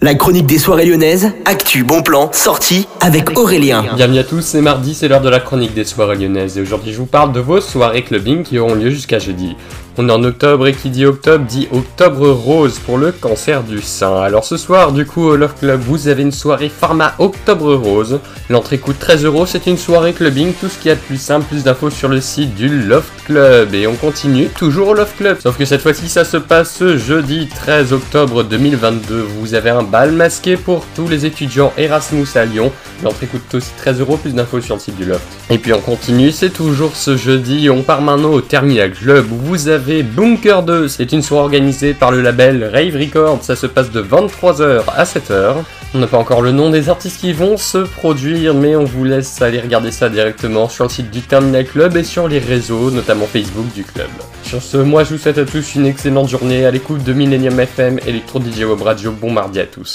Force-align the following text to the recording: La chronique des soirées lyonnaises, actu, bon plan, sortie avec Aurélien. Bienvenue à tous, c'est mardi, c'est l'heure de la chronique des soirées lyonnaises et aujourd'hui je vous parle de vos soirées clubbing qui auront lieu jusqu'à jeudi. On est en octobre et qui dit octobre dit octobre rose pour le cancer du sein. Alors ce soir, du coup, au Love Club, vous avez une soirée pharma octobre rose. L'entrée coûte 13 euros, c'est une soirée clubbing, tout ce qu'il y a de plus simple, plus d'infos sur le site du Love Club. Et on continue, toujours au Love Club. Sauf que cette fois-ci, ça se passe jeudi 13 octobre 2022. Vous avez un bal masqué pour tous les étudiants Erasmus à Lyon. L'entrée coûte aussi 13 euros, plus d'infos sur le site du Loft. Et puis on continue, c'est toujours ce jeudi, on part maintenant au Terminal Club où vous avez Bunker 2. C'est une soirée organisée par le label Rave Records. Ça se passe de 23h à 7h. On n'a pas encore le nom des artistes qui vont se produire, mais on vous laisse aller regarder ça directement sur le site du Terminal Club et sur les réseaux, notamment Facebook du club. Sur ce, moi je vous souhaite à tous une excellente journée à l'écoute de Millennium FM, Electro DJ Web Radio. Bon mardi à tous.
La 0.00 0.14
chronique 0.14 0.46
des 0.46 0.58
soirées 0.58 0.86
lyonnaises, 0.86 1.32
actu, 1.44 1.82
bon 1.82 2.02
plan, 2.02 2.30
sortie 2.32 2.86
avec 3.00 3.36
Aurélien. 3.36 3.84
Bienvenue 3.96 4.20
à 4.20 4.24
tous, 4.24 4.42
c'est 4.42 4.60
mardi, 4.60 4.94
c'est 4.94 5.08
l'heure 5.08 5.20
de 5.20 5.28
la 5.28 5.40
chronique 5.40 5.74
des 5.74 5.82
soirées 5.82 6.14
lyonnaises 6.14 6.56
et 6.56 6.60
aujourd'hui 6.60 6.92
je 6.92 6.98
vous 6.98 7.06
parle 7.06 7.32
de 7.32 7.40
vos 7.40 7.60
soirées 7.60 8.02
clubbing 8.02 8.44
qui 8.44 8.60
auront 8.60 8.74
lieu 8.74 8.90
jusqu'à 8.90 9.18
jeudi. 9.18 9.56
On 10.00 10.08
est 10.08 10.12
en 10.12 10.22
octobre 10.22 10.68
et 10.68 10.74
qui 10.74 10.90
dit 10.90 11.04
octobre 11.06 11.44
dit 11.44 11.66
octobre 11.72 12.28
rose 12.28 12.78
pour 12.78 12.98
le 12.98 13.10
cancer 13.10 13.64
du 13.64 13.82
sein. 13.82 14.22
Alors 14.22 14.44
ce 14.44 14.56
soir, 14.56 14.92
du 14.92 15.04
coup, 15.04 15.24
au 15.24 15.34
Love 15.34 15.54
Club, 15.58 15.80
vous 15.80 16.06
avez 16.06 16.22
une 16.22 16.30
soirée 16.30 16.68
pharma 16.68 17.14
octobre 17.18 17.74
rose. 17.74 18.20
L'entrée 18.48 18.78
coûte 18.78 19.00
13 19.00 19.24
euros, 19.24 19.44
c'est 19.44 19.66
une 19.66 19.76
soirée 19.76 20.12
clubbing, 20.12 20.52
tout 20.52 20.68
ce 20.68 20.78
qu'il 20.78 20.90
y 20.90 20.92
a 20.92 20.94
de 20.94 21.00
plus 21.00 21.20
simple, 21.20 21.46
plus 21.46 21.64
d'infos 21.64 21.90
sur 21.90 22.08
le 22.08 22.20
site 22.20 22.54
du 22.54 22.68
Love 22.68 23.10
Club. 23.26 23.74
Et 23.74 23.88
on 23.88 23.96
continue, 23.96 24.46
toujours 24.46 24.86
au 24.86 24.94
Love 24.94 25.12
Club. 25.16 25.38
Sauf 25.42 25.58
que 25.58 25.64
cette 25.64 25.82
fois-ci, 25.82 26.08
ça 26.08 26.24
se 26.24 26.36
passe 26.36 26.80
jeudi 26.96 27.48
13 27.48 27.92
octobre 27.92 28.44
2022. 28.44 29.26
Vous 29.40 29.54
avez 29.54 29.70
un 29.70 29.82
bal 29.82 30.12
masqué 30.12 30.56
pour 30.56 30.86
tous 30.94 31.08
les 31.08 31.26
étudiants 31.26 31.72
Erasmus 31.76 32.28
à 32.36 32.44
Lyon. 32.44 32.70
L'entrée 33.02 33.26
coûte 33.26 33.52
aussi 33.52 33.70
13 33.78 33.98
euros, 33.98 34.16
plus 34.16 34.32
d'infos 34.32 34.60
sur 34.60 34.76
le 34.76 34.80
site 34.80 34.96
du 34.96 35.06
Loft. 35.06 35.26
Et 35.50 35.58
puis 35.58 35.72
on 35.72 35.80
continue, 35.80 36.30
c'est 36.30 36.50
toujours 36.50 36.94
ce 36.94 37.16
jeudi, 37.16 37.68
on 37.70 37.82
part 37.82 38.02
maintenant 38.02 38.30
au 38.30 38.40
Terminal 38.40 38.92
Club 38.92 39.26
où 39.32 39.36
vous 39.36 39.68
avez 39.68 39.87
Bunker 39.88 40.62
2. 40.62 40.88
C'est 40.88 41.12
une 41.12 41.22
soirée 41.22 41.44
organisée 41.44 41.94
par 41.94 42.10
le 42.10 42.20
label 42.20 42.64
Rave 42.64 42.96
Records. 42.96 43.42
Ça 43.42 43.56
se 43.56 43.66
passe 43.66 43.90
de 43.90 44.02
23h 44.02 44.82
à 44.94 45.04
7h. 45.04 45.56
On 45.94 45.98
n'a 45.98 46.06
pas 46.06 46.18
encore 46.18 46.42
le 46.42 46.52
nom 46.52 46.70
des 46.70 46.90
artistes 46.90 47.18
qui 47.18 47.32
vont 47.32 47.56
se 47.56 47.78
produire, 47.78 48.52
mais 48.52 48.76
on 48.76 48.84
vous 48.84 49.04
laisse 49.04 49.40
aller 49.40 49.60
regarder 49.60 49.90
ça 49.90 50.10
directement 50.10 50.68
sur 50.68 50.84
le 50.84 50.90
site 50.90 51.10
du 51.10 51.22
Terminal 51.22 51.64
Club 51.64 51.96
et 51.96 52.04
sur 52.04 52.28
les 52.28 52.38
réseaux, 52.38 52.90
notamment 52.90 53.26
Facebook 53.26 53.72
du 53.74 53.84
club. 53.84 54.08
Sur 54.42 54.62
ce, 54.62 54.76
moi 54.76 55.04
je 55.04 55.14
vous 55.14 55.18
souhaite 55.18 55.38
à 55.38 55.44
tous 55.44 55.74
une 55.74 55.86
excellente 55.86 56.28
journée 56.28 56.66
à 56.66 56.70
l'écoute 56.70 57.02
de 57.04 57.12
Millennium 57.14 57.58
FM, 57.58 58.00
Electro 58.06 58.40
DJ 58.40 58.64
Web 58.64 58.82
Radio. 58.82 59.12
Bon 59.12 59.32
mardi 59.32 59.60
à 59.60 59.66
tous. 59.66 59.94